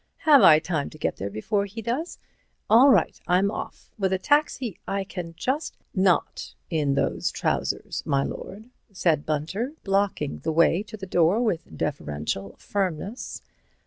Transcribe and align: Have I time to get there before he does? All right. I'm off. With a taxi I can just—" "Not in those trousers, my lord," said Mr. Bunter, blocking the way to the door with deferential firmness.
Have 0.25 0.41
I 0.41 0.57
time 0.57 0.89
to 0.89 0.97
get 0.97 1.17
there 1.17 1.29
before 1.29 1.65
he 1.65 1.79
does? 1.79 2.17
All 2.71 2.89
right. 2.89 3.21
I'm 3.27 3.51
off. 3.51 3.91
With 3.99 4.11
a 4.11 4.17
taxi 4.17 4.79
I 4.87 5.03
can 5.03 5.35
just—" 5.37 5.77
"Not 5.93 6.55
in 6.71 6.95
those 6.95 7.29
trousers, 7.29 8.01
my 8.03 8.23
lord," 8.23 8.71
said 8.91 9.21
Mr. 9.21 9.25
Bunter, 9.27 9.73
blocking 9.83 10.39
the 10.39 10.51
way 10.51 10.81
to 10.81 10.97
the 10.97 11.05
door 11.05 11.39
with 11.43 11.77
deferential 11.77 12.55
firmness. 12.57 13.43